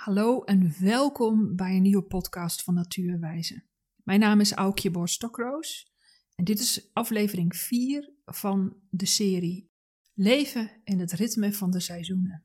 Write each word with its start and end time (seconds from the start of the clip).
Hallo 0.00 0.42
en 0.42 0.74
welkom 0.78 1.56
bij 1.56 1.76
een 1.76 1.82
nieuwe 1.82 2.02
podcast 2.02 2.62
van 2.62 2.74
Natuurwijze. 2.74 3.64
Mijn 3.96 4.20
naam 4.20 4.40
is 4.40 4.52
Aukje 4.52 4.90
Borstokroos 4.90 5.92
en 6.34 6.44
dit 6.44 6.58
is 6.58 6.90
aflevering 6.92 7.56
4 7.56 8.12
van 8.24 8.76
de 8.90 9.06
serie 9.06 9.70
Leven 10.12 10.80
in 10.84 10.98
het 10.98 11.12
ritme 11.12 11.52
van 11.52 11.70
de 11.70 11.80
seizoenen. 11.80 12.44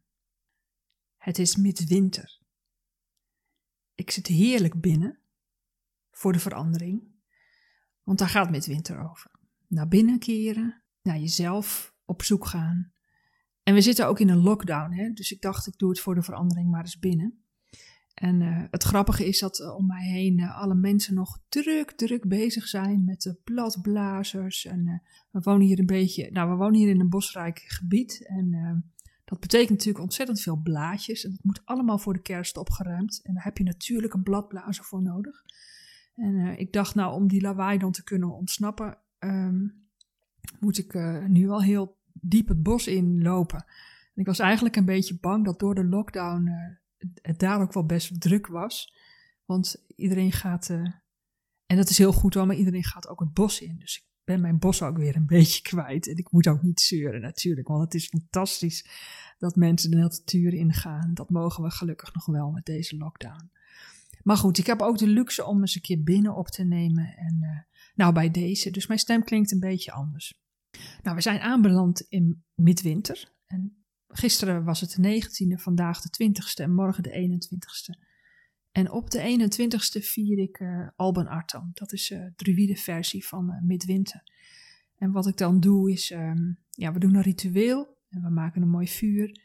Het 1.18 1.40
is 1.40 1.56
midwinter. 1.56 2.42
Ik 3.94 4.12
zit 4.12 4.28
heerlijk 4.28 4.82
binnen, 4.82 5.20
voor 6.12 6.34
de 6.34 6.40
verandering, 6.40 7.04
want 8.04 8.20
daar 8.20 8.30
gaat 8.30 8.52
midwinter 8.52 9.10
over. 9.10 9.32
Naar 9.68 9.88
binnen 9.88 10.20
keren, 10.20 10.84
naar 11.02 11.20
jezelf 11.20 11.96
op 12.06 12.24
zoek 12.24 12.46
gaan. 12.48 12.94
En 13.64 13.74
we 13.74 13.82
zitten 13.82 14.08
ook 14.08 14.20
in 14.20 14.30
een 14.30 14.44
lockdown, 14.44 14.92
hè? 14.92 15.10
dus 15.14 15.32
ik 15.32 15.42
dacht 15.42 15.68
ik 15.68 15.78
doe 15.78 15.90
het 15.90 16.00
voor 16.00 16.16
de 16.16 16.24
verandering 16.24 16.70
maar 16.72 16.82
eens 16.82 17.00
binnen. 17.00 17.45
En 18.16 18.42
uh, 18.42 18.64
het 18.70 18.84
grappige 18.84 19.28
is 19.28 19.40
dat 19.40 19.60
uh, 19.60 19.76
om 19.76 19.86
mij 19.86 20.04
heen 20.04 20.40
uh, 20.40 20.58
alle 20.62 20.76
mensen 20.76 21.14
nog 21.14 21.40
druk, 21.50 21.92
druk 21.92 22.28
bezig 22.28 22.68
zijn 22.68 23.04
met 23.06 23.22
de 23.22 23.40
bladblazers. 23.44 24.66
En 24.66 25.02
we 25.32 25.40
wonen 25.40 25.68
hier 25.68 25.80
een 25.80 25.86
beetje, 25.86 26.32
nou, 26.32 26.50
we 26.50 26.56
wonen 26.56 26.80
hier 26.80 26.90
in 26.90 27.00
een 27.00 27.10
bosrijk 27.10 27.64
gebied. 27.68 28.26
En 28.28 28.84
dat 29.26 29.40
betekent 29.40 29.70
natuurlijk 29.70 30.04
ontzettend 30.04 30.42
veel 30.42 30.62
blaadjes. 30.62 31.26
En 31.26 31.32
dat 31.32 31.44
moet 31.44 31.62
allemaal 31.66 31.98
voor 31.98 32.14
de 32.14 32.22
kerst 32.22 32.58
opgeruimd. 32.58 33.20
En 33.24 33.34
daar 33.34 33.44
heb 33.44 33.58
je 33.58 33.64
natuurlijk 33.64 34.14
een 34.14 34.24
bladblazer 34.24 34.84
voor 34.84 35.02
nodig. 35.02 35.44
En 36.16 36.60
ik 36.60 36.74
dacht, 36.74 36.96
nou, 36.96 37.14
om 37.14 37.28
die 37.28 37.42
lawaai 37.42 37.78
dan 37.78 37.92
te 37.92 38.04
kunnen 38.04 38.36
ontsnappen, 38.36 38.98
um, 39.20 39.88
moet 40.60 40.78
ik 40.78 40.94
nu 41.28 41.50
al 41.50 41.62
heel 41.62 41.98
diep 42.14 42.48
het 42.48 42.64
bos 42.64 42.88
inlopen. 42.88 43.66
En 44.14 44.22
ik 44.22 44.26
was 44.26 44.40
eigenlijk 44.40 44.76
een 44.76 44.86
beetje 44.86 45.18
bang 45.20 45.46
dat 45.46 45.60
door 45.60 45.76
de 45.76 45.86
lockdown 45.86 46.50
het 47.22 47.40
daar 47.40 47.62
ook 47.62 47.74
wel 47.74 47.86
best 47.86 48.22
druk 48.22 48.48
was. 48.48 48.94
Want 49.46 49.86
iedereen 49.96 50.32
gaat, 50.32 50.70
uh, 50.70 50.78
en 51.66 51.78
dat 51.78 51.90
is 51.90 51.98
heel 51.98 52.14
goed 52.14 52.34
hoor, 52.34 52.48
maar 52.48 52.56
iedereen 52.56 52.84
gaat 52.84 53.08
ook 53.08 53.20
het 53.20 53.34
bos 53.34 53.62
in. 53.62 53.78
Dus 53.80 53.96
ik 53.96 54.04
ben 54.24 54.42
mijn 54.42 54.60
bos 54.60 54.82
ook 54.82 54.98
weer 54.98 55.16
een 55.16 55.26
beetje 55.38 55.62
kwijt. 55.62 56.08
En 56.08 56.18
ik 56.18 56.32
moet 56.32 56.48
ook 56.48 56.62
niet 56.62 56.80
zeuren 56.80 57.22
natuurlijk, 57.22 57.68
want 57.68 57.82
het 57.84 57.94
is 57.94 58.08
fantastisch 58.08 58.86
dat 59.38 59.56
mensen 59.56 59.92
de 59.92 59.98
natuur 59.98 60.54
ingaan. 60.54 61.14
Dat 61.14 61.30
mogen 61.30 61.64
we 61.64 61.72
gelukkig 61.72 62.14
nog 62.14 62.26
wel 62.26 62.52
met 62.52 62.66
deze 62.66 62.98
lockdown. 62.98 63.52
Maar 64.24 64.38
goed, 64.38 64.58
ik 64.58 64.66
heb 64.66 64.82
ook 64.82 64.98
de 64.98 65.08
luxe 65.08 65.46
om 65.46 65.62
eens 65.62 65.76
een 65.76 65.82
keer 65.82 66.04
binnen 66.04 66.36
op 66.36 66.48
te 66.48 66.64
nemen. 66.64 67.18
En 67.18 67.38
uh, 67.42 67.60
nou, 67.96 68.14
bij 68.14 68.32
deze. 68.32 68.72
Dus 68.72 68.88
mijn 68.88 69.00
stem 69.00 69.24
klinkt 69.24 69.52
een 69.52 69.60
beetje 69.60 69.92
anders. 69.92 70.34
Nou, 71.04 71.16
we 71.16 71.22
zijn 71.22 71.40
aanbeland 71.40 72.02
in 72.02 72.44
midwinter. 72.56 73.34
En 73.46 73.85
Gisteren 74.18 74.64
was 74.64 74.82
het 74.82 74.96
de 75.00 75.22
19e, 75.22 75.62
vandaag 75.62 76.02
de 76.02 76.30
20e 76.30 76.64
en 76.64 76.74
morgen 76.74 77.04
de 77.04 77.40
21e. 77.40 78.02
En 78.72 78.92
op 78.92 79.10
de 79.10 79.50
21ste 79.50 80.04
vier 80.06 80.38
ik 80.40 80.60
uh, 80.60 80.88
Alban. 80.96 81.44
Dat 81.74 81.94
is 81.94 82.10
uh, 82.10 82.20
de 82.20 82.34
druïde 82.36 82.76
versie 82.76 83.26
van 83.26 83.50
uh, 83.50 83.62
Midwinter. 83.62 84.24
En 84.98 85.12
wat 85.12 85.28
ik 85.28 85.38
dan 85.38 85.60
doe 85.60 85.92
is, 85.92 86.12
um, 86.12 86.58
ja, 86.70 86.94
we 86.94 87.00
doen 87.00 87.16
een 87.16 87.22
ritueel 87.22 87.98
en 88.10 88.22
we 88.22 88.30
maken 88.30 88.62
een 88.62 88.70
mooi 88.70 88.88
vuur. 88.88 89.42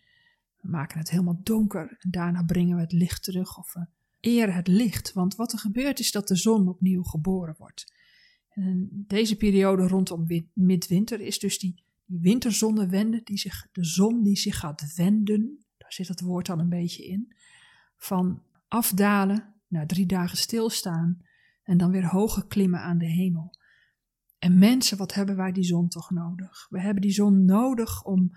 We 0.61 0.69
maken 0.69 0.99
het 0.99 1.11
helemaal 1.11 1.41
donker 1.43 1.97
en 2.01 2.11
daarna 2.11 2.43
brengen 2.43 2.77
we 2.77 2.83
het 2.83 2.93
licht 2.93 3.23
terug 3.23 3.59
of 3.59 3.73
we 3.73 3.87
eren 4.21 4.55
het 4.55 4.69
licht. 4.69 5.13
Want 5.13 5.37
wat 5.37 5.53
er 5.53 5.59
gebeurt 5.59 5.99
is 5.99 6.13
dat 6.13 6.29
de 6.29 6.37
zon 6.37 6.69
opnieuw 6.69 7.03
geboren 7.03 7.55
wordt. 7.59 7.93
En 8.49 8.89
deze 9.07 9.37
periode 9.37 9.87
rondom 9.87 10.27
midwinter 10.53 11.21
is 11.21 11.39
dus 11.39 11.59
die 11.59 11.83
die 12.11 12.21
winterzonnewende, 12.21 13.21
die 13.25 13.39
zich, 13.39 13.69
de 13.73 13.85
zon 13.85 14.23
die 14.23 14.37
zich 14.37 14.59
gaat 14.59 14.95
wenden, 14.95 15.65
daar 15.77 15.93
zit 15.93 16.09
het 16.09 16.21
woord 16.21 16.49
al 16.49 16.59
een 16.59 16.69
beetje 16.69 17.07
in, 17.07 17.35
van 17.97 18.43
afdalen 18.69 19.55
naar 19.69 19.87
drie 19.87 20.07
dagen 20.07 20.37
stilstaan 20.37 21.23
en 21.63 21.79
dan 21.79 21.91
weer 21.91 22.07
hoger 22.07 22.47
klimmen 22.47 22.81
aan 22.81 22.99
de 22.99 23.11
hemel. 23.11 23.59
En 24.39 24.59
mensen, 24.59 24.99
wat 24.99 25.15
hebben 25.15 25.37
wij 25.37 25.53
die 25.53 25.65
zon 25.65 25.89
toch 25.89 26.11
nodig? 26.11 26.67
We 26.71 26.81
hebben 26.81 27.03
die 27.03 27.13
zon 27.13 27.45
nodig 27.45 28.05
om 28.05 28.31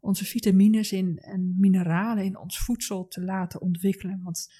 onze 0.00 0.24
vitamines 0.24 0.92
in, 0.92 1.18
en 1.18 1.54
mineralen 1.58 2.24
in 2.24 2.38
ons 2.38 2.58
voedsel 2.58 3.08
te 3.08 3.22
laten 3.22 3.60
ontwikkelen. 3.60 4.20
Want 4.22 4.52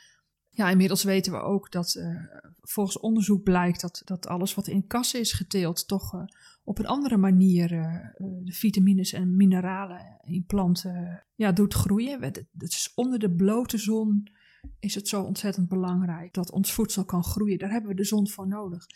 ja, 0.57 0.71
inmiddels 0.71 1.05
weten 1.05 1.33
we 1.33 1.39
ook 1.39 1.73
dat 1.73 1.95
uh, 1.95 2.25
volgens 2.61 2.99
onderzoek 2.99 3.43
blijkt 3.43 3.81
dat, 3.81 4.03
dat 4.05 4.27
alles 4.27 4.55
wat 4.55 4.67
in 4.67 4.87
kassen 4.87 5.21
is 5.21 5.33
geteeld 5.33 5.89
toch 5.89 6.15
uh, 6.15 6.23
op 6.65 6.79
een 6.79 6.87
andere 6.87 7.17
manier 7.17 7.73
uh, 7.73 8.07
de 8.45 8.53
vitamines 8.53 9.13
en 9.13 9.37
mineralen 9.37 10.21
in 10.23 10.45
planten 10.47 11.25
ja, 11.35 11.53
doet 11.53 11.75
groeien. 11.75 12.23
Het 12.23 12.47
is 12.59 12.93
onder 12.95 13.19
de 13.19 13.35
blote 13.35 13.79
zon 13.79 14.29
is 14.79 14.95
het 14.95 15.09
zo 15.09 15.23
ontzettend 15.23 15.69
belangrijk 15.69 16.35
dat 16.35 16.51
ons 16.51 16.73
voedsel 16.73 17.05
kan 17.05 17.25
groeien. 17.25 17.59
Daar 17.59 17.71
hebben 17.71 17.91
we 17.91 17.97
de 17.97 18.05
zon 18.05 18.29
voor 18.29 18.49
nodig. 18.49 18.87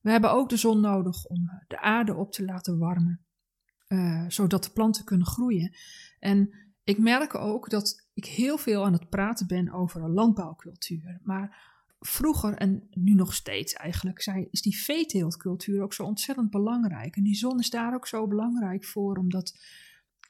We 0.00 0.10
hebben 0.10 0.32
ook 0.32 0.48
de 0.48 0.56
zon 0.56 0.80
nodig 0.80 1.24
om 1.24 1.50
de 1.68 1.80
aarde 1.80 2.14
op 2.14 2.32
te 2.32 2.44
laten 2.44 2.78
warmen, 2.78 3.24
zodat 4.28 4.64
de 4.64 4.70
planten 4.70 5.04
kunnen 5.04 5.26
groeien. 5.26 5.76
En 6.18 6.65
ik 6.86 6.98
merk 6.98 7.34
ook 7.34 7.70
dat 7.70 8.06
ik 8.14 8.24
heel 8.24 8.58
veel 8.58 8.84
aan 8.84 8.92
het 8.92 9.08
praten 9.08 9.46
ben 9.46 9.72
over 9.72 10.10
landbouwcultuur. 10.10 11.20
Maar 11.22 11.74
vroeger 12.00 12.54
en 12.54 12.88
nu 12.90 13.14
nog 13.14 13.34
steeds 13.34 13.72
eigenlijk 13.72 14.26
is 14.50 14.62
die 14.62 14.78
veeteeltcultuur 14.78 15.82
ook 15.82 15.92
zo 15.92 16.02
ontzettend 16.04 16.50
belangrijk. 16.50 17.16
En 17.16 17.22
die 17.22 17.34
zon 17.34 17.58
is 17.58 17.70
daar 17.70 17.94
ook 17.94 18.06
zo 18.06 18.26
belangrijk 18.26 18.84
voor, 18.84 19.16
omdat 19.16 19.58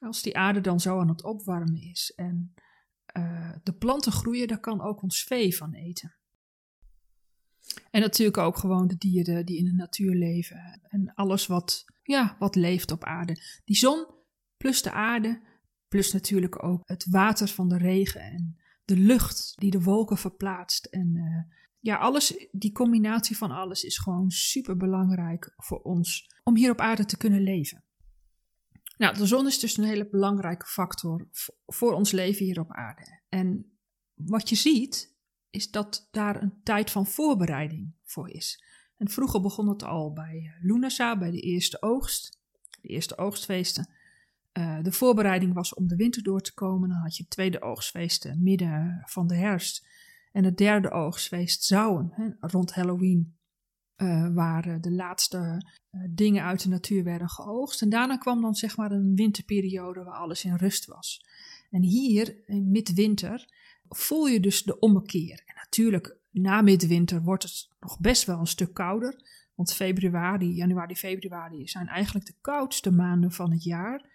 als 0.01 0.23
die 0.23 0.37
aarde 0.37 0.61
dan 0.61 0.81
zo 0.81 1.01
aan 1.01 1.09
het 1.09 1.25
opwarmen 1.25 1.83
is 1.83 2.13
en 2.17 2.55
uh, 3.17 3.53
de 3.63 3.73
planten 3.73 4.13
groeien, 4.13 4.49
daar 4.49 4.61
kan 4.61 4.81
ook 4.81 5.03
ons 5.03 5.25
vee 5.25 5.57
van 5.57 5.73
eten. 5.75 6.15
En 7.91 8.01
natuurlijk 8.01 8.39
ook 8.39 8.57
gewoon 8.57 8.87
de 8.87 8.97
dieren 8.97 9.47
die 9.47 9.59
in 9.59 9.65
de 9.65 9.73
natuur 9.73 10.15
leven 10.15 10.81
en 10.83 11.15
alles 11.15 11.47
wat, 11.47 11.85
ja, 12.03 12.37
wat 12.39 12.55
leeft 12.55 12.91
op 12.91 13.05
aarde. 13.05 13.43
Die 13.65 13.77
zon 13.77 14.07
plus 14.57 14.83
de 14.83 14.93
aarde 14.93 15.41
Plus 15.89 16.13
natuurlijk 16.13 16.65
ook 16.65 16.83
het 16.85 17.07
water 17.11 17.49
van 17.49 17.69
de 17.69 17.79
regen 17.79 18.21
en 18.21 18.57
de 18.85 18.97
lucht 18.97 19.53
die 19.57 19.71
de 19.71 19.83
wolken 19.83 20.19
verplaatst. 20.19 20.85
En 20.85 21.15
uh, 21.15 21.55
ja, 21.81 21.97
alles, 21.97 22.49
die 22.51 22.73
combinatie 22.73 23.37
van 23.37 23.51
alles 23.51 23.85
is 23.85 23.99
gewoon 23.99 24.31
super 24.31 24.77
belangrijk 24.77 25.55
voor 25.57 25.81
ons 25.83 26.31
om 26.45 26.57
hier 26.57 26.71
op 26.71 26.81
aarde 26.81 27.05
te 27.05 27.17
kunnen 27.17 27.43
leven. 27.43 27.85
Nou, 28.97 29.17
de 29.17 29.27
zon 29.27 29.47
is 29.47 29.59
dus 29.59 29.77
een 29.77 29.85
hele 29.85 30.09
belangrijke 30.09 30.67
factor 30.67 31.29
voor 31.67 31.93
ons 31.93 32.13
leven 32.13 32.45
hier 32.45 32.61
op 32.61 32.73
aarde. 32.73 33.21
En 33.29 33.79
wat 34.15 34.49
je 34.49 34.55
ziet, 34.55 35.17
is 35.51 35.71
dat 35.71 36.09
daar 36.11 36.43
een 36.43 36.61
tijd 36.63 36.91
van 36.91 37.07
voorbereiding 37.07 37.95
voor 38.05 38.31
is. 38.31 38.65
En 38.97 39.09
vroeger 39.09 39.41
begon 39.41 39.69
het 39.69 39.83
al 39.83 40.13
bij 40.13 40.55
Lunasa, 40.61 41.19
bij 41.19 41.31
de 41.31 41.41
eerste 41.41 41.83
oogst, 41.83 42.41
de 42.81 42.89
eerste 42.89 43.19
oogstfeesten. 43.19 43.95
Uh, 44.59 44.83
de 44.83 44.93
voorbereiding 44.93 45.55
was 45.55 45.75
om 45.75 45.89
de 45.89 45.97
winter 45.97 46.23
door 46.23 46.41
te 46.41 46.55
komen. 46.55 46.89
Dan 46.89 46.99
had 46.99 47.17
je 47.17 47.23
het 47.23 47.33
tweede 47.33 47.63
oogstfeest 47.63 48.35
midden 48.37 49.03
van 49.05 49.27
de 49.27 49.37
herfst. 49.37 49.87
En 50.33 50.45
het 50.45 50.57
derde 50.57 50.91
oogstfeest 50.91 51.65
Zouwen, 51.65 52.11
hè, 52.13 52.29
rond 52.41 52.75
Halloween. 52.75 53.35
Uh, 53.97 54.35
waar 54.35 54.81
de 54.81 54.91
laatste 54.91 55.63
dingen 56.11 56.45
uit 56.45 56.63
de 56.63 56.69
natuur 56.69 57.05
werden 57.05 57.29
geoogst. 57.29 57.83
En 57.83 57.89
daarna 57.89 58.17
kwam 58.17 58.41
dan 58.41 58.55
zeg 58.55 58.77
maar 58.77 58.91
een 58.91 59.15
winterperiode 59.15 60.05
waar 60.05 60.15
alles 60.15 60.45
in 60.45 60.55
rust 60.55 60.87
was. 60.87 61.25
En 61.71 61.83
hier, 61.83 62.37
in 62.47 62.71
midwinter, 62.71 63.49
voel 63.89 64.27
je 64.27 64.41
dus 64.41 64.63
de 64.63 64.79
ommekeer. 64.79 65.43
En 65.47 65.55
natuurlijk, 65.55 66.17
na 66.31 66.63
midwinter 66.63 67.23
wordt 67.23 67.43
het 67.43 67.69
nog 67.81 68.01
best 68.01 68.25
wel 68.25 68.39
een 68.39 68.47
stuk 68.47 68.75
kouder. 68.75 69.23
Want 69.55 69.73
februari, 69.73 70.55
januari, 70.55 70.97
februari 70.97 71.69
zijn 71.69 71.89
eigenlijk 71.89 72.27
de 72.27 72.35
koudste 72.41 72.91
maanden 72.91 73.33
van 73.33 73.53
het 73.53 73.65
jaar. 73.65 74.15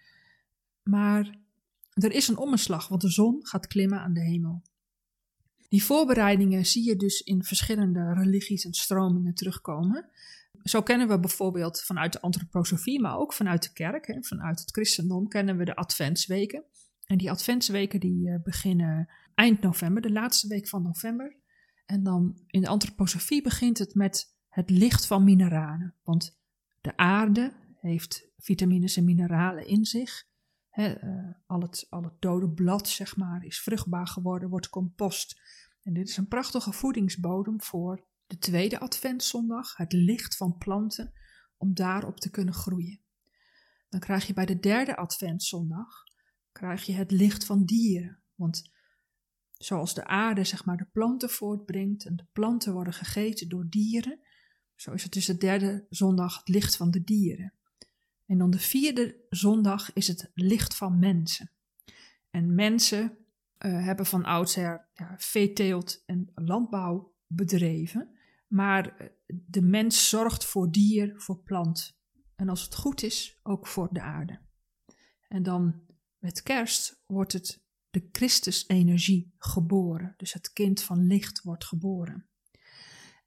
Maar 0.82 1.38
er 1.90 2.12
is 2.12 2.28
een 2.28 2.38
omslag, 2.38 2.88
want 2.88 3.00
de 3.00 3.10
zon 3.10 3.46
gaat 3.46 3.66
klimmen 3.66 4.00
aan 4.00 4.12
de 4.12 4.24
hemel. 4.24 4.62
Die 5.68 5.84
voorbereidingen 5.84 6.66
zie 6.66 6.84
je 6.84 6.96
dus 6.96 7.20
in 7.20 7.44
verschillende 7.44 8.12
religies 8.12 8.64
en 8.64 8.72
stromingen 8.72 9.34
terugkomen. 9.34 10.10
Zo 10.62 10.82
kennen 10.82 11.08
we 11.08 11.20
bijvoorbeeld 11.20 11.82
vanuit 11.82 12.12
de 12.12 12.20
antroposofie, 12.20 13.00
maar 13.00 13.16
ook 13.16 13.32
vanuit 13.32 13.62
de 13.62 13.72
kerk, 13.72 14.16
vanuit 14.20 14.60
het 14.60 14.70
christendom, 14.70 15.28
kennen 15.28 15.56
we 15.56 15.64
de 15.64 15.76
adventsweken. 15.76 16.64
En 17.04 17.18
die 17.18 17.30
adventsweken 17.30 18.00
die 18.00 18.28
uh, 18.28 18.42
beginnen 18.42 19.08
eind 19.34 19.60
november, 19.60 20.02
de 20.02 20.12
laatste 20.12 20.48
week 20.48 20.68
van 20.68 20.82
november. 20.82 21.36
En 21.86 22.02
dan 22.02 22.42
in 22.46 22.60
de 22.60 22.68
antroposofie 22.68 23.42
begint 23.42 23.78
het 23.78 23.94
met 23.94 24.36
het 24.48 24.70
licht 24.70 25.06
van 25.06 25.24
mineralen. 25.24 25.94
Want 26.02 26.38
de 26.80 26.96
aarde 26.96 27.52
heeft 27.80 28.28
vitamines 28.38 28.96
en 28.96 29.04
mineralen 29.04 29.66
in 29.66 29.84
zich. 29.84 30.30
Eh, 30.72 30.92
al, 31.46 31.60
het, 31.60 31.86
al 31.90 32.02
het 32.02 32.20
dode 32.20 32.50
blad, 32.50 32.88
zeg 32.88 33.16
maar, 33.16 33.44
is 33.44 33.60
vruchtbaar 33.60 34.06
geworden, 34.06 34.48
wordt 34.48 34.68
compost. 34.68 35.40
En 35.82 35.92
dit 35.92 36.08
is 36.08 36.16
een 36.16 36.28
prachtige 36.28 36.72
voedingsbodem 36.72 37.62
voor 37.62 38.06
de 38.26 38.38
tweede 38.38 38.78
adventszondag, 38.78 39.76
het 39.76 39.92
licht 39.92 40.36
van 40.36 40.56
planten, 40.56 41.12
om 41.56 41.74
daarop 41.74 42.20
te 42.20 42.30
kunnen 42.30 42.54
groeien. 42.54 43.00
Dan 43.88 44.00
krijg 44.00 44.26
je 44.26 44.32
bij 44.32 44.46
de 44.46 44.58
derde 44.58 44.96
adventszondag 44.96 46.02
krijg 46.52 46.86
je 46.86 46.92
het 46.92 47.10
licht 47.10 47.44
van 47.44 47.64
dieren. 47.64 48.22
Want 48.34 48.70
Zoals 49.62 49.94
de 49.94 50.04
aarde 50.04 50.44
zeg 50.44 50.64
maar 50.64 50.76
de 50.76 50.88
planten 50.92 51.30
voortbrengt 51.30 52.04
en 52.04 52.16
de 52.16 52.26
planten 52.32 52.72
worden 52.72 52.92
gegeten 52.92 53.48
door 53.48 53.66
dieren. 53.68 54.20
Zo 54.74 54.92
is 54.92 55.02
het 55.02 55.12
dus 55.12 55.26
de 55.26 55.36
derde 55.36 55.86
zondag 55.88 56.36
het 56.36 56.48
licht 56.48 56.76
van 56.76 56.90
de 56.90 57.02
dieren. 57.02 57.54
En 58.32 58.38
dan 58.38 58.50
de 58.50 58.58
vierde 58.58 59.16
zondag 59.28 59.92
is 59.92 60.08
het 60.08 60.30
licht 60.34 60.74
van 60.74 60.98
mensen. 60.98 61.50
En 62.30 62.54
mensen 62.54 63.18
uh, 63.58 63.84
hebben 63.84 64.06
van 64.06 64.24
oudsher 64.24 64.88
ja, 64.94 65.14
veeteelt 65.18 66.02
en 66.06 66.30
landbouw 66.34 67.14
bedreven. 67.26 68.08
Maar 68.46 68.96
eh, 68.96 69.06
de 69.26 69.62
mens 69.62 70.08
zorgt 70.08 70.44
voor 70.44 70.70
dier, 70.70 71.12
voor 71.16 71.42
plant. 71.42 71.98
En 72.36 72.48
als 72.48 72.62
het 72.62 72.74
goed 72.74 73.02
is, 73.02 73.38
ook 73.42 73.66
voor 73.66 73.88
de 73.90 74.00
aarde. 74.00 74.40
En 75.28 75.42
dan 75.42 75.82
met 76.18 76.42
kerst 76.42 77.02
wordt 77.06 77.32
het 77.32 77.64
de 77.90 78.08
Christus-energie 78.12 79.34
geboren. 79.38 80.14
Dus 80.16 80.32
het 80.32 80.52
kind 80.52 80.82
van 80.82 81.06
licht 81.06 81.42
wordt 81.42 81.64
geboren. 81.64 82.26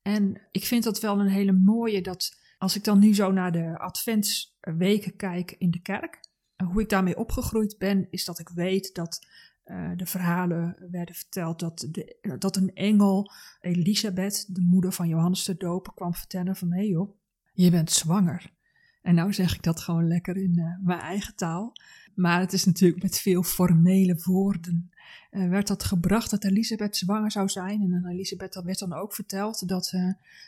En 0.02 0.48
ik 0.52 0.66
vind 0.66 0.84
dat 0.84 1.00
wel 1.00 1.20
een 1.20 1.28
hele 1.28 1.54
mooie 1.54 2.02
dat 2.02 2.44
als 2.58 2.76
ik 2.76 2.84
dan 2.84 3.00
nu 3.00 3.16
zo 3.16 3.32
naar 3.32 3.52
de 3.52 3.80
adventsweken 3.80 5.16
kijk 5.16 5.56
in 5.58 5.72
de 5.72 5.82
kerk, 5.82 6.20
en 6.56 6.66
hoe 6.66 6.82
ik 6.82 6.90
daarmee 6.90 7.18
opgegroeid 7.18 7.78
ben, 7.78 8.08
is 8.10 8.26
dat 8.26 8.40
ik 8.40 8.50
weet 8.50 8.94
dat 8.94 9.28
uh, 9.66 9.92
de 9.96 10.06
verhalen 10.06 10.76
werden 10.92 11.16
verteld 11.16 11.60
dat, 11.60 11.88
de, 11.92 12.36
dat 12.40 12.56
een 12.56 12.74
engel, 12.74 13.32
Elisabeth, 13.62 14.56
de 14.56 14.62
moeder 14.62 14.92
van 14.92 15.08
Johannes 15.08 15.44
de 15.44 15.58
Doper, 15.58 15.94
kwam 15.94 16.14
vertellen 16.14 16.56
van 16.56 16.72
hé 16.72 16.78
hey 16.78 16.88
joh, 16.88 17.18
je 17.54 17.72
bent 17.72 17.92
zwanger. 17.92 18.54
En 19.02 19.16
nou 19.16 19.34
zeg 19.34 19.56
ik 19.56 19.64
dat 19.64 19.80
gewoon 19.80 20.08
lekker 20.08 20.38
in 20.38 20.80
mijn 20.84 21.00
eigen 21.00 21.36
taal. 21.36 21.74
Maar 22.16 22.40
het 22.40 22.54
is 22.54 22.66
natuurlijk 22.66 23.04
met 23.04 23.20
veel 23.20 23.44
formele 23.44 24.22
woorden. 24.24 24.90
Werd 25.30 25.68
dat 25.68 25.84
gebracht 25.84 26.30
dat 26.30 26.44
Elisabeth 26.44 26.96
zwanger 26.96 27.32
zou 27.32 27.50
zijn. 27.50 27.82
En 27.82 27.94
aan 27.94 28.12
Elisabeth 28.12 28.56
werd 28.64 28.80
dan 28.80 28.94
ook 28.94 29.14
verteld 29.14 29.68
dat, 29.68 29.94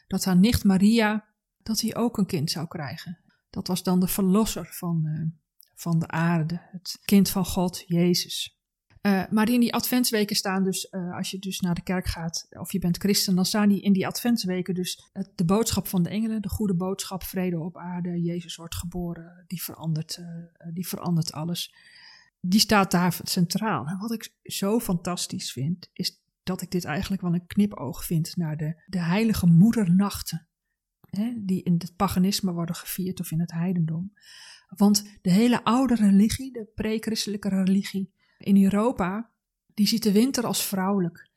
dat 0.08 0.26
haar 0.26 0.38
nicht 0.38 0.64
Maria, 0.64 1.26
dat 1.68 1.82
hij 1.82 1.96
ook 1.96 2.18
een 2.18 2.26
kind 2.26 2.52
zou 2.52 2.68
krijgen. 2.68 3.20
Dat 3.50 3.68
was 3.68 3.84
dan 3.84 4.00
de 4.00 4.08
verlosser 4.08 4.68
van, 4.72 5.32
van 5.76 6.00
de 6.00 6.08
aarde, 6.08 6.62
het 6.72 7.00
kind 7.06 7.30
van 7.30 7.46
God, 7.46 7.84
Jezus. 7.86 8.58
Uh, 9.02 9.24
maar 9.30 9.50
in 9.50 9.60
die 9.60 9.74
adventsweken 9.74 10.36
staan 10.36 10.64
dus, 10.64 10.88
uh, 10.92 11.16
als 11.16 11.32
je 11.32 11.40
dus 11.40 11.60
naar 11.60 11.76
de 11.76 11.84
kerk 11.84 12.06
gaat 12.06 12.48
of 12.50 12.72
je 12.72 12.80
bent 12.80 12.98
christen, 12.98 13.36
dan 13.36 13.46
staan 13.46 13.70
die 13.70 13.82
in 13.82 13.94
die 13.94 14.08
adventsweken 14.08 14.74
dus 14.74 15.10
de 15.36 15.46
boodschap 15.46 15.88
van 15.88 16.04
de 16.04 16.10
engelen, 16.10 16.42
de 16.42 16.50
goede 16.50 16.76
boodschap, 16.76 17.24
vrede 17.24 17.60
op 17.60 17.78
aarde, 17.78 18.22
Jezus 18.22 18.56
wordt 18.56 18.76
geboren, 18.76 19.44
die 19.48 19.64
verandert, 19.64 20.20
die 20.74 20.88
verandert 20.88 21.32
alles. 21.32 21.76
Die 22.40 22.60
staat 22.60 22.92
daar 22.92 23.20
centraal. 23.24 23.86
En 23.86 23.98
wat 23.98 24.12
ik 24.12 24.34
zo 24.44 24.80
fantastisch 24.80 25.52
vind, 25.52 25.90
is 25.94 26.22
dat 26.44 26.62
ik 26.62 26.72
dit 26.72 26.86
eigenlijk 26.86 27.22
wel 27.22 27.34
een 27.34 27.48
knipoog 27.48 28.06
vind 28.06 28.36
naar 28.36 28.58
de, 28.58 28.84
de 28.86 29.02
heilige 29.02 29.46
moedernachten, 29.46 30.48
hè, 31.10 31.34
die 31.38 31.64
in 31.64 31.76
het 31.78 31.96
paganisme 31.96 32.54
worden 32.54 32.76
gevierd 32.76 33.20
of 33.20 33.32
in 33.32 33.40
het 33.40 33.52
heidendom. 33.52 34.14
Want 34.76 35.18
de 35.22 35.32
hele 35.32 35.64
oude 35.64 35.96
religie, 35.96 36.52
de 36.52 36.72
pre-christelijke 36.76 37.50
religie, 37.50 38.12
in 38.38 38.64
Europa, 38.64 39.32
die 39.74 39.88
ziet 39.88 40.04
de 40.04 40.12
winter 40.12 40.46
als 40.46 40.66
vrouwelijk. 40.66 41.30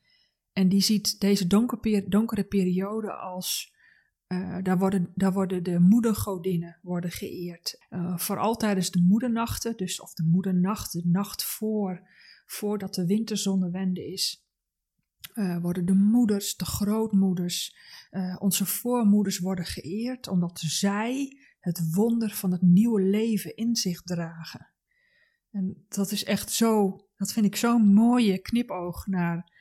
En 0.53 0.69
die 0.69 0.81
ziet 0.81 1.19
deze 1.19 1.47
donkere, 1.47 2.43
periode 2.43 3.13
als. 3.13 3.79
Uh, 4.27 4.57
daar, 4.61 4.77
worden, 4.77 5.11
daar 5.15 5.33
worden 5.33 5.63
de 5.63 5.79
moedergodinnen 5.79 6.79
worden 6.81 7.11
geëerd. 7.11 7.85
Uh, 7.89 8.17
vooral 8.17 8.55
tijdens 8.55 8.91
de 8.91 9.01
moedernachten, 9.01 9.77
dus 9.77 10.01
of 10.01 10.13
de 10.13 10.23
moedernacht, 10.23 10.91
de 10.91 11.01
nacht 11.05 11.43
voor, 11.43 12.07
voordat 12.45 12.93
de 12.93 13.05
winterzonnewende 13.05 14.11
is, 14.11 14.45
uh, 15.33 15.57
worden 15.61 15.85
de 15.85 15.93
moeders, 15.93 16.55
de 16.55 16.65
grootmoeders, 16.65 17.75
onze 18.37 18.65
voormoeders 18.65 19.39
worden 19.39 19.65
geëerd, 19.65 20.27
omdat 20.27 20.59
zij 20.59 21.37
het 21.59 21.93
wonder 21.93 22.29
van 22.29 22.51
het 22.51 22.61
nieuwe 22.61 23.01
leven 23.01 23.55
in 23.55 23.75
zich 23.75 24.01
dragen. 24.01 24.69
En 25.51 25.85
dat 25.89 26.11
is 26.11 26.23
echt 26.23 26.51
zo, 26.51 27.05
dat 27.15 27.33
vind 27.33 27.45
ik 27.45 27.55
zo'n 27.55 27.93
mooie 27.93 28.37
knipoog 28.37 29.07
naar 29.07 29.51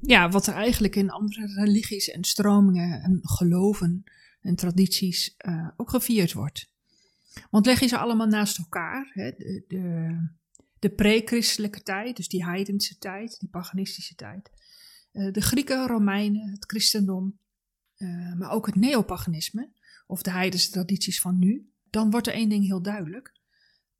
ja, 0.00 0.28
wat 0.28 0.46
er 0.46 0.54
eigenlijk 0.54 0.96
in 0.96 1.10
andere 1.10 1.46
religies 1.46 2.08
en 2.08 2.24
stromingen 2.24 3.02
en 3.02 3.18
geloven 3.22 4.04
en 4.40 4.54
tradities 4.54 5.34
uh, 5.48 5.68
ook 5.76 5.90
gevierd 5.90 6.32
wordt. 6.32 6.70
Want 7.50 7.66
leg 7.66 7.80
je 7.80 7.86
ze 7.86 7.98
allemaal 7.98 8.26
naast 8.26 8.58
elkaar, 8.58 9.10
hè, 9.12 9.30
de, 9.30 9.64
de, 9.68 10.16
de 10.78 10.90
pre-christelijke 10.90 11.82
tijd, 11.82 12.16
dus 12.16 12.28
die 12.28 12.44
heidense 12.44 12.98
tijd, 12.98 13.38
die 13.40 13.48
paganistische 13.48 14.14
tijd, 14.14 14.50
de 15.16 15.40
Grieken, 15.40 15.86
Romeinen, 15.86 16.50
het 16.50 16.64
christendom, 16.66 17.38
uh, 17.96 18.34
maar 18.34 18.50
ook 18.50 18.66
het 18.66 18.74
neopaganisme, 18.74 19.72
of 20.06 20.22
de 20.22 20.30
heidense 20.30 20.70
tradities 20.70 21.20
van 21.20 21.38
nu, 21.38 21.72
dan 21.90 22.10
wordt 22.10 22.26
er 22.26 22.32
één 22.32 22.48
ding 22.48 22.64
heel 22.64 22.82
duidelijk. 22.82 23.40